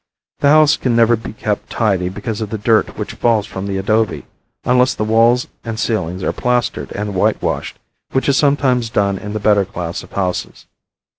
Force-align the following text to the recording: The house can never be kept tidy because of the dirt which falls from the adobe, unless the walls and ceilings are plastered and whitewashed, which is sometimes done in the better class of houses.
The 0.39 0.49
house 0.49 0.77
can 0.77 0.95
never 0.95 1.15
be 1.15 1.31
kept 1.31 1.69
tidy 1.69 2.09
because 2.09 2.41
of 2.41 2.49
the 2.49 2.57
dirt 2.57 2.97
which 2.97 3.13
falls 3.13 3.45
from 3.45 3.67
the 3.67 3.77
adobe, 3.77 4.25
unless 4.63 4.95
the 4.95 5.03
walls 5.03 5.45
and 5.63 5.79
ceilings 5.79 6.23
are 6.23 6.33
plastered 6.33 6.91
and 6.93 7.13
whitewashed, 7.13 7.77
which 8.11 8.27
is 8.27 8.35
sometimes 8.35 8.89
done 8.89 9.19
in 9.19 9.33
the 9.33 9.39
better 9.39 9.63
class 9.63 10.01
of 10.01 10.13
houses. 10.13 10.65